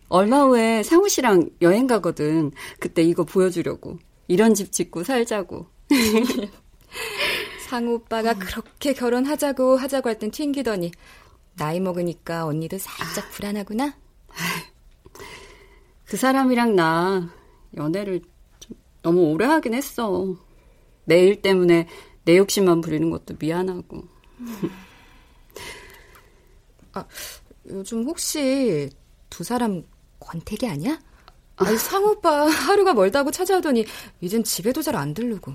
[0.07, 2.51] 얼마 후에 상우 씨랑 여행 가거든.
[2.79, 3.97] 그때 이거 보여주려고.
[4.27, 5.67] 이런 집 짓고 살자고.
[7.67, 8.39] 상우 오빠가 음.
[8.39, 10.91] 그렇게 결혼하자고 하자고 할 땐 튕기더니
[11.57, 13.95] 나이 먹으니까 언니도 살짝 불안하구나.
[16.05, 17.29] 그 사람이랑 나
[17.75, 18.21] 연애를
[18.59, 20.35] 좀 너무 오래 하긴 했어.
[21.05, 21.87] 내 일 때문에
[22.25, 24.03] 내 욕심만 부리는 것도 미안하고.
[26.93, 27.05] 아,
[27.69, 28.89] 요즘 혹시
[29.29, 29.83] 두 사람
[30.25, 30.99] 권태기 아니야?
[31.57, 33.85] 아니, 상 오빠 하루가 멀다고 찾아오더니
[34.21, 35.53] 이젠 집에도 잘 안 들르고.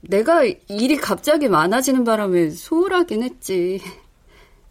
[0.00, 3.80] 내가 일이 갑자기 많아지는 바람에 소홀하긴 했지.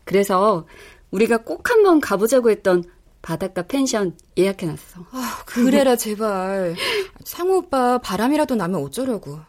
[0.04, 0.66] 그래서
[1.12, 2.84] 우리가 꼭 한번 가보자고 했던
[3.22, 5.06] 바닷가 펜션 예약해놨어.
[5.12, 6.76] 아, 그래라 제발.
[7.24, 9.40] 상우 오빠 바람이라도 나면 어쩌려고.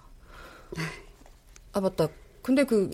[1.73, 2.09] 아 맞다.
[2.43, 2.91] 근데 그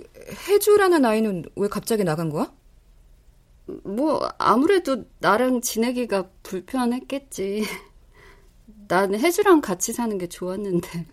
[0.48, 2.52] 해주라는 아이는 왜 갑자기 나간 거야?
[3.84, 7.64] 뭐 아무래도 나랑 지내기가 불편했겠지.
[8.88, 11.06] 난 해주랑 같이 사는 게 좋았는데.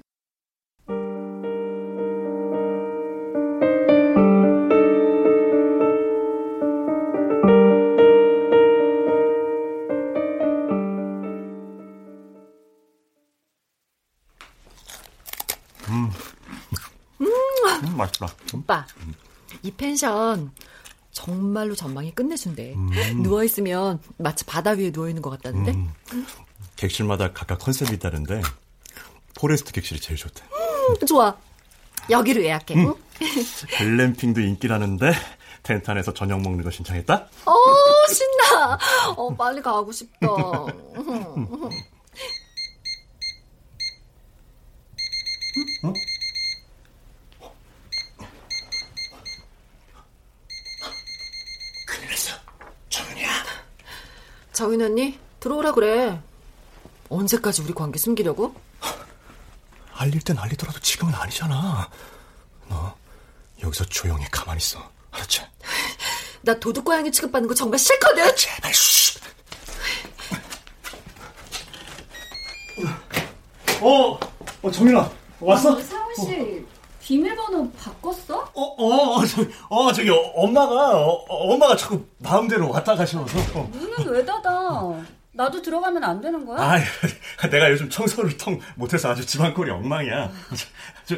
[15.88, 16.10] 음.
[17.22, 18.28] 음, 음 맛있다.
[18.53, 18.86] 오빠,
[19.62, 20.51] 이 펜션
[21.16, 22.74] 정말로 전망이 끝내준대.
[22.76, 22.91] 음.
[23.24, 25.72] 누워있으면 마치 바다 위에 누워있는 것 같다는데?
[25.72, 26.28] 음.
[26.76, 28.41] 객실마다 각각 컨셉이 있다는데,
[29.34, 30.43] forest 객실이 제일 좋대.
[30.43, 31.36] 음, 좋아.
[32.09, 32.76] 여기로 예약해.
[32.76, 32.93] 응?
[33.78, 35.13] 글램핑도 인기라는데,
[35.63, 37.30] 텐트 안에서 저녁 먹는 거 신청했다?
[37.45, 37.53] 어,
[38.09, 38.78] 신나.
[39.16, 40.28] 어, 빨리 가고 싶다.
[40.28, 40.68] 어?
[51.88, 52.32] 큰일 났어.
[52.89, 53.30] 정윤이야.
[54.56, 56.22] 정윤 언니, 들어오라 그래.
[57.10, 58.56] 언제까지 우리 관계 숨기려고?
[59.93, 61.89] 알릴 땐 알리더라도 지금은 아니잖아.
[62.70, 62.95] 너
[63.62, 64.89] 여기서 조용히 가만히 있어.
[65.12, 65.41] 알았지?
[66.41, 68.34] 나 도둑고양이 취급받는 거 정말 싫거든.
[68.38, 69.20] 제발 쉿.
[73.82, 74.18] 어,
[74.62, 75.12] 어 정윤아.
[75.41, 75.76] 왔어?
[75.76, 76.75] 어, 씨 어.
[77.06, 78.49] 비밀번호 바꿨어?
[78.56, 83.38] 어, 어, 어, 저, 어 저기 엄마가 어, 엄마가 자꾸 마음대로 왔다 가셔서.
[83.60, 83.70] 어.
[83.72, 84.95] 문은 왜 닫아?
[85.36, 86.62] 나도 들어가면 안 되는 거야?
[86.62, 86.78] 아,
[87.52, 90.32] 내가 요즘 청소를 통 못해서 아주 집안꼴이 엉망이야.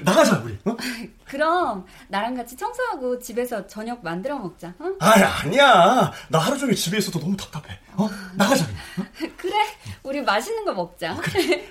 [0.03, 0.57] 나가자 우리.
[0.65, 0.75] 어?
[1.25, 4.73] 그럼 나랑 같이 청소하고 집에서 저녁 만들어 먹자.
[4.79, 4.85] 어?
[4.99, 5.11] 아,
[5.43, 6.11] 아니야.
[6.29, 7.77] 나 하루 종일 집에 있어도 너무 답답해.
[7.95, 8.09] 어?
[8.35, 8.65] 나가자.
[8.65, 9.05] 어?
[9.37, 9.53] 그래,
[10.01, 11.15] 우리 맛있는 거 먹자.
[11.17, 11.67] 그래.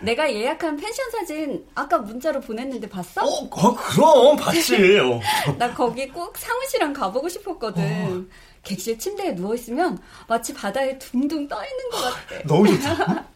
[0.00, 3.22] 내가 예약한 펜션 사진 아까 문자로 보냈는데 봤어?
[3.22, 5.00] 어, 어 그럼 봤지.
[5.00, 5.20] 어.
[5.58, 8.30] 나 거기 꼭 상우 씨랑 가보고 싶었거든.
[8.68, 8.74] 어.
[8.74, 9.98] 객실 침대에 누워 있으면
[10.28, 12.42] 마치 바다에 둥둥 떠 있는 것 같아.
[12.46, 13.26] 너무 좋다.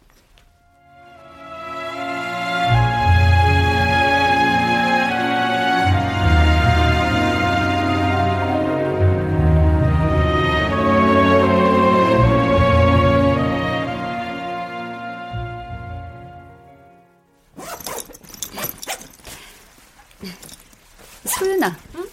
[21.25, 22.09] 소윤아, 응?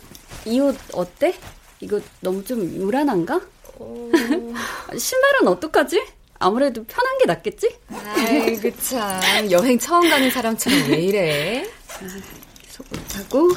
[0.47, 1.35] 이옷 어때?
[1.81, 3.41] 이거 너무 좀 요란한가?
[3.79, 4.11] 어...
[4.97, 6.05] 신발은 어떡하지?
[6.39, 7.77] 아무래도 편한 게 낫겠지?
[7.91, 11.67] 아이고 참 여행 처음 가는 사람처럼 왜 이래?
[12.69, 13.51] 속옷하고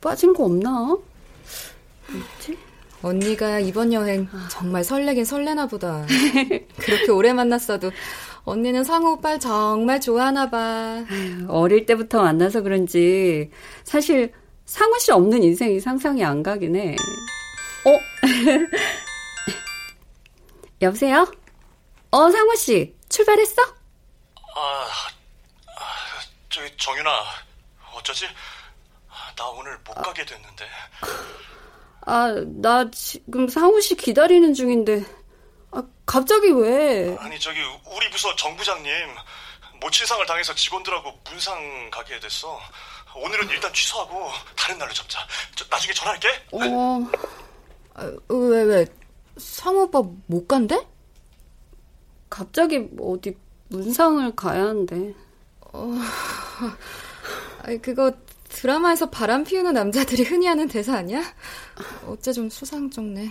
[0.00, 0.96] 빠진 거 없나?
[2.08, 2.58] 뭐지?
[3.02, 6.06] 언니가 이번 여행 정말 설레긴 설레나 보다.
[6.76, 7.90] 그렇게 오래 만났어도
[8.44, 11.04] 언니는 상우 오빠를 정말 좋아하나 봐.
[11.48, 13.50] 어릴 때부터 만나서 그런지
[13.84, 14.32] 사실
[14.66, 16.96] 상우 씨 없는 인생이 상상이 안 가긴 해.
[17.84, 17.98] 어?
[20.82, 21.26] 여보세요?
[22.10, 23.62] 어, 상우 씨, 출발했어?
[23.62, 24.88] 아,
[25.78, 25.82] 아,
[26.50, 27.10] 저기 정윤아,
[27.94, 28.26] 어쩌지?
[29.36, 30.66] 나 오늘 못 가게 됐는데.
[32.06, 32.28] 아,
[32.60, 35.04] 나 지금 상우 씨 기다리는 중인데.
[35.72, 37.16] 아, 갑자기 왜?
[37.20, 37.60] 아니, 저기
[37.94, 38.92] 우리 부서 정 부장님
[39.80, 42.58] 모친상을 당해서 직원들하고 문상 가게 됐어.
[43.16, 45.18] 오늘은 일단 취소하고 다른 날로 잡자.
[45.54, 46.28] 저, 나중에 전화할게.
[46.52, 47.10] 어,
[47.94, 48.86] 아, 왜 왜?
[49.38, 50.86] 상우 오빠 못 간대?
[52.28, 53.36] 갑자기 어디
[53.68, 55.14] 문상을 가야 한대.
[55.60, 55.92] 어,
[57.62, 58.12] 아니 그거
[58.48, 61.22] 드라마에서 바람 피우는 남자들이 흔히 하는 대사 아니야?
[62.06, 63.30] 어째 좀 수상쩍네.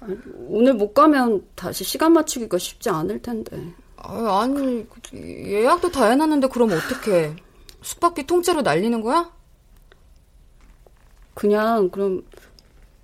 [0.00, 0.16] 아니,
[0.48, 3.72] 오늘 못 가면 다시 시간 맞추기가 쉽지 않을 텐데.
[3.96, 7.36] 아, 아니 예약도 다 해놨는데 그럼 어떡해?
[7.84, 9.30] 숙박비 통째로 날리는 거야?
[11.34, 12.22] 그냥 그럼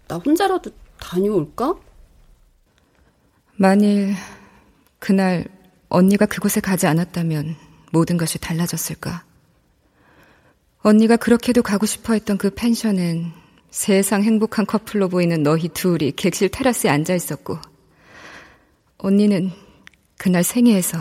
[0.08, 1.78] 나 혼자라도 다녀올까?
[3.56, 4.14] 만일
[4.98, 5.44] 그날
[5.90, 7.56] 언니가 그곳에 가지 않았다면
[7.92, 9.24] 모든 것이 달라졌을까?
[10.78, 13.32] 언니가 그렇게도 가고 싶어 했던 그 펜션은
[13.70, 17.58] 세상 행복한 커플로 보이는 너희 둘이 객실 테라스에 앉아 있었고,
[18.96, 19.52] 언니는
[20.16, 20.98] 그날 생애에서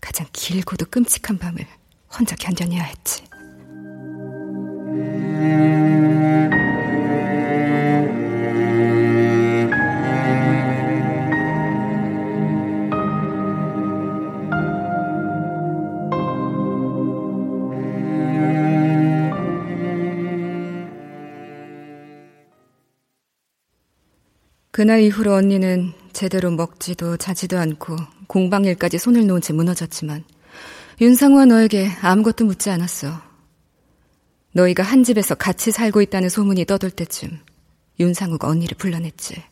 [0.00, 1.66] 가장 길고도 끔찍한 밤을
[2.12, 3.30] 혼자 견뎌내야 했지.
[24.72, 27.96] 그날 이후로 언니는 제대로 먹지도 자지도 않고
[28.28, 30.24] 공방일까지 손을 놓은 채 무너졌지만
[31.00, 33.22] 윤상우와 너에게 아무것도 묻지 않았어.
[34.52, 37.40] 너희가 한 집에서 같이 살고 있다는 소문이 떠돌 때쯤
[37.98, 39.42] 윤상우가 언니를 불러냈지.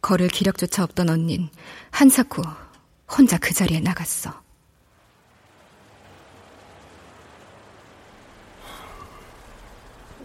[0.00, 1.50] 걸을 기력조차 없던 언닌
[1.90, 2.42] 한사코
[3.10, 4.42] 혼자 그 자리에 나갔어.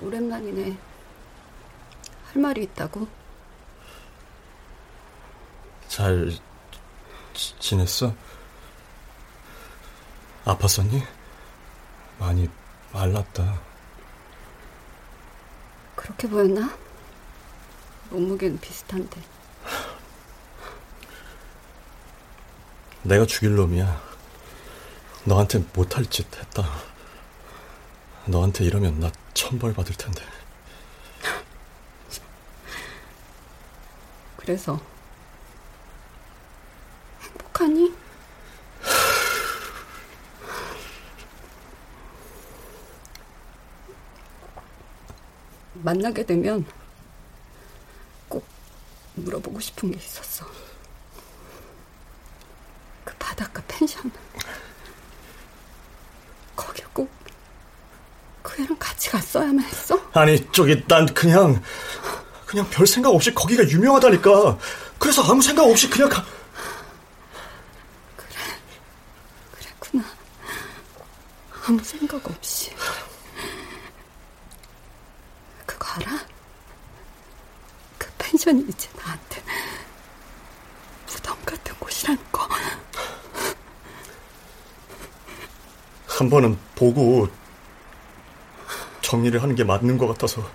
[0.02, 0.78] 오랜만이네.
[2.32, 3.08] 할 말이 있다고?
[5.90, 6.32] 잘
[7.34, 8.16] 지, 지냈어?
[10.46, 11.06] 아팠었니?
[12.20, 12.50] 많이
[12.92, 13.60] 말랐다.
[15.96, 16.76] 그렇게 보였나?
[18.10, 19.22] 몸무게는 비슷한데.
[23.04, 24.02] 내가 죽일 놈이야.
[25.24, 26.68] 너한테 못할 짓 했다.
[28.26, 30.22] 너한테 이러면 나 천벌 받을 텐데.
[34.38, 34.80] 그래서
[37.36, 38.01] 어떡하니?
[45.92, 46.66] 만나게 되면
[48.30, 48.46] 꼭
[49.16, 50.46] 물어보고 싶은 게 있었어.
[53.04, 54.10] 그 바닷가 펜션.
[56.56, 60.02] 거기 꼭그 애랑 같이 갔어야만 했어?
[60.14, 61.62] 아니, 저기, 난 그냥,
[62.46, 64.58] 그냥 별 생각 없이 거기가 유명하다니까.
[64.98, 66.24] 그래서 아무 생각 없이 그냥 가.
[71.64, 72.72] 아무 생각 없이.
[75.66, 76.32] 그거 알아?
[78.52, 79.42] 그 펜션이 이제 나한테
[81.06, 82.48] 무덤 같은 곳이라는 거.
[86.08, 87.28] 한 번은 보고
[89.02, 90.48] 정리를 하는 게 맞는 것 같아서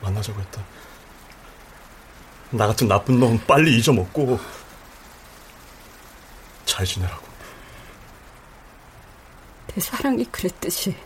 [0.00, 0.64] 만나자고 했다.
[2.50, 4.38] 나 같은 나쁜 놈 빨리 잊어먹고
[6.64, 7.26] 잘 지내라고.
[9.66, 10.96] 내 사랑이 그랬듯이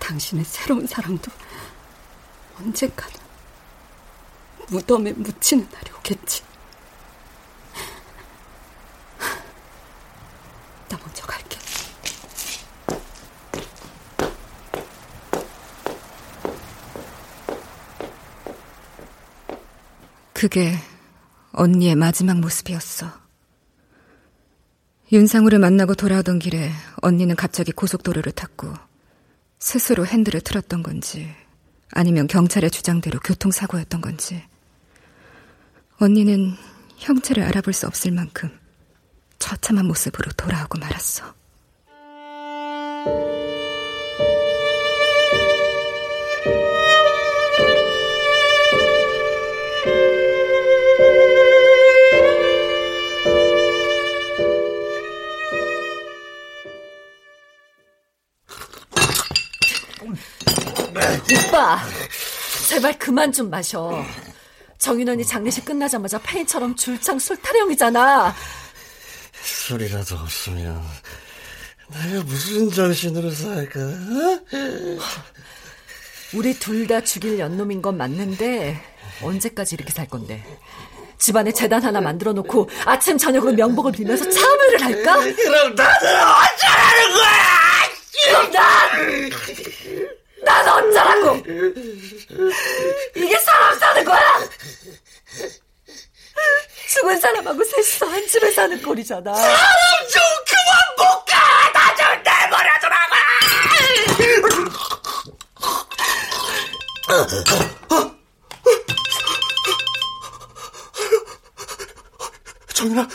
[0.00, 1.30] 당신의 새로운 사랑도
[2.58, 3.23] 언젠가는
[4.70, 6.42] 무덤에 묻히는 날이 오겠지.
[10.88, 11.58] 나 먼저 갈게.
[20.32, 20.74] 그게
[21.52, 23.24] 언니의 마지막 모습이었어.
[25.12, 28.72] 윤상우를 만나고 돌아오던 길에 언니는 갑자기 고속도로를 탔고
[29.58, 31.32] 스스로 핸들을 틀었던 건지
[31.92, 34.42] 아니면 경찰의 주장대로 교통사고였던 건지
[36.00, 36.56] 언니는
[36.96, 38.50] 형체를 알아볼 수 없을 만큼
[39.38, 41.34] 처참한 모습으로 돌아오고 말았어.
[61.48, 61.78] 오빠,
[62.68, 64.04] 제발 그만 좀 마셔.
[64.78, 68.34] 정인원이 장례식 끝나자마자 페인처럼 줄창 술 타령이잖아.
[69.42, 70.82] 술이라도 없으면
[71.88, 73.80] 내가 무슨 정신으로 살까?
[76.34, 78.80] 우리 둘 다 죽일 연놈인 건 맞는데
[79.22, 80.44] 언제까지 이렇게 살 건데?
[81.18, 85.16] 집안에 재단 하나 만들어 놓고 아침 저녁으로 명복을 빌면서 참회를 할까?
[85.20, 87.44] 그럼 나는 어쩌라는 거야!
[88.26, 89.30] 그럼 난!
[90.44, 91.36] 난 어쩌라고!
[93.16, 94.40] 이게 사람 사는 거야!
[96.90, 99.34] 죽은 사람하고 셋이서 한 집에 사는 꼴이잖아.
[99.34, 99.56] 사람
[100.08, 101.72] 좀 그만 못 가!
[101.72, 103.14] 나 좀 내버려 두라고!
[112.74, 113.08] 정인아,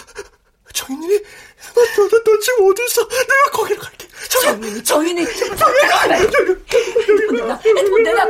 [0.74, 1.20] 정인이,
[1.76, 3.08] 너, 너, 지금 어디 있어?
[3.08, 4.08] 내가 거기로 갈게.
[4.30, 6.59] 정인이, 정인이, 정인이, 정인이, 정인
[7.66, 8.26] 이, 핸드폰 내놔,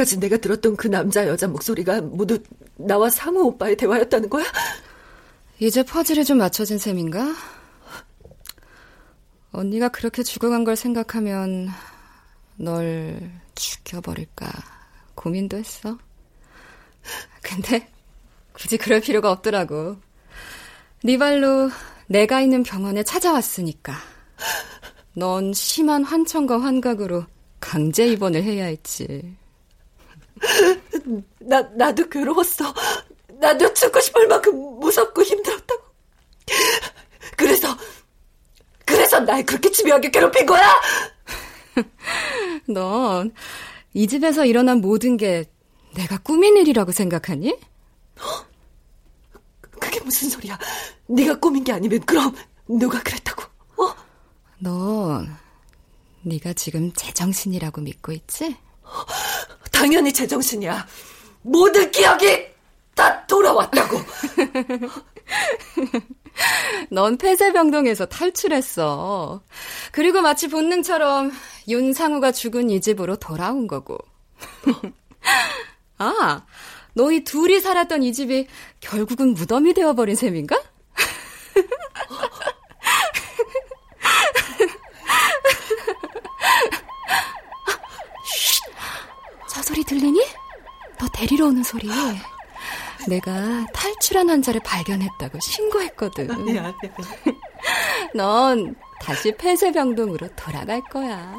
[0.00, 2.38] 지금까지 내가 들었던 그 남자 여자 목소리가 모두
[2.76, 4.44] 나와 상우 오빠의 대화였다는 거야?
[5.58, 7.34] 이제 퍼즐이 좀 맞춰진 셈인가?
[9.52, 11.68] 언니가 그렇게 죽어간 걸 생각하면
[12.56, 14.50] 널 죽여버릴까
[15.14, 15.98] 고민도 했어.
[17.42, 17.88] 근데
[18.52, 19.96] 굳이 그럴 필요가 없더라고.
[21.04, 21.70] 네 발로
[22.06, 23.94] 내가 있는 병원에 찾아왔으니까.
[25.14, 27.24] 넌 심한 환청과 환각으로
[27.58, 29.39] 강제 입원을 해야 했지.
[31.40, 32.72] 나, 나도 괴로웠어.
[33.40, 35.82] 나도 죽고 싶을 만큼 무섭고 힘들었다고.
[37.36, 37.76] 그래서,
[38.84, 40.68] 그래서 날 그렇게 집요하게 괴롭힌 거야?
[42.68, 43.32] 넌
[43.92, 45.44] 이 집에서 일어난 모든 게
[45.94, 47.58] 내가 꾸민 일이라고 생각하니?
[49.80, 50.58] 그게 무슨 소리야?
[51.08, 52.34] 네가 꾸민 게 아니면 그럼
[52.68, 53.42] 누가 그랬다고?
[53.82, 53.94] 어?
[54.58, 55.36] 넌
[56.22, 58.56] 네가 지금 제정신이라고 믿고 있지?
[59.72, 60.86] 당연히 제정신이야.
[61.42, 62.46] 모든 기억이
[62.94, 63.98] 다 돌아왔다고.
[66.90, 69.42] 넌 폐쇄병동에서 탈출했어.
[69.92, 71.32] 그리고 마치 본능처럼
[71.68, 73.98] 윤상우가 죽은 이 집으로 돌아온 거고.
[75.98, 76.44] 아,
[76.94, 78.46] 너희 둘이 살았던 이 집이
[78.80, 80.60] 결국은 무덤이 되어버린 셈인가?
[89.70, 90.20] 소리 들리니?
[90.98, 91.88] 너 데리러 오는 소리.
[93.06, 96.28] 내가 탈출한 환자를 발견했다고 신고했거든.
[96.28, 96.74] 아니야, 아니야.
[98.12, 101.32] 넌 다시 폐쇄병동으로 돌아갈 거야.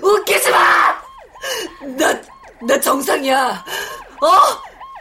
[0.00, 1.02] 웃기지 마!
[1.98, 2.22] 나,
[2.64, 3.64] 나 정상이야.
[4.20, 4.28] 어?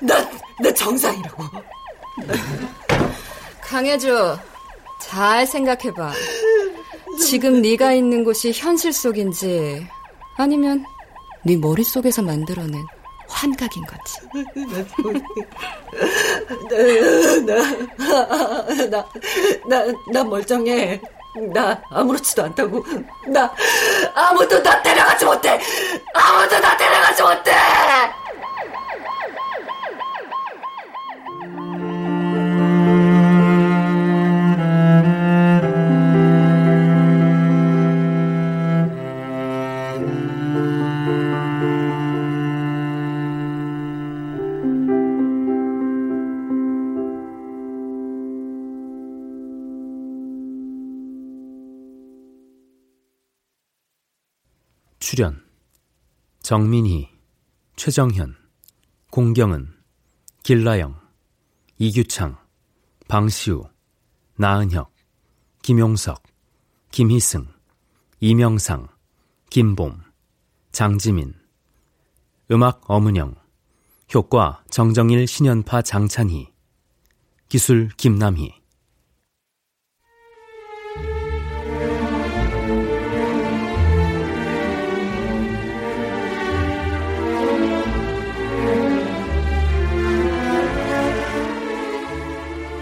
[0.02, 0.28] 나,
[0.60, 1.44] 나 정상이라고.
[3.62, 4.38] 강혜주,
[5.00, 6.14] 잘 생각해봐.
[7.20, 9.88] 지금 네가 있는 곳이 현실 속인지
[10.36, 10.84] 아니면
[11.44, 12.86] 네 머릿속에서 만들어낸
[13.28, 14.20] 환각인 거지.
[17.46, 17.56] 나,
[18.90, 19.10] 나,
[19.68, 21.02] 나, 나 멀쩡해.
[21.54, 22.84] 나 아무렇지도 않다고.
[23.28, 23.52] 나
[24.14, 25.60] 아무도 나 데려가지 못해.
[26.14, 27.52] 아무도 나 데려가지 못해.
[55.22, 55.40] 출연
[56.42, 57.08] 정민희,
[57.76, 58.36] 최정현,
[59.12, 59.72] 공경은,
[60.42, 61.00] 길라영,
[61.78, 62.40] 이규창,
[63.08, 63.70] 방시우,
[64.38, 64.92] 나은혁,
[65.62, 66.24] 김용석,
[66.90, 67.48] 김희승,
[68.20, 68.88] 이명상,
[69.52, 70.02] 김봄,
[70.72, 71.36] 장지민
[72.50, 73.36] 음악 엄은영
[74.16, 76.48] 효과 정정일 신연파 장찬희
[77.48, 78.61] 기술 김남희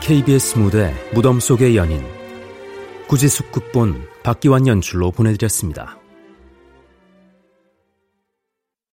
[0.09, 2.03] KBS 무대 무덤 속의 연인
[3.07, 5.98] 구지숙 극본 박기환 연출로 보내드렸습니다.